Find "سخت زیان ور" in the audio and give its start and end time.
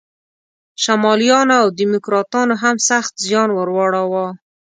2.89-3.69